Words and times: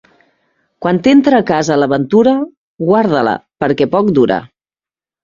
Quan 0.85 0.99
t'entra 1.07 1.41
a 1.43 1.45
casa 1.49 1.77
la 1.81 1.87
ventura, 1.91 2.33
guarda-la, 2.87 3.35
perquè 3.65 3.89
poc 3.93 4.11
dura. 4.21 4.39